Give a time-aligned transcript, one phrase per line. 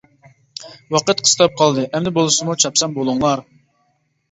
[0.95, 3.47] ۋاقىت قىستاپ قالدى، ئەمدى بولسىمۇ چاپسان بولۇڭلار.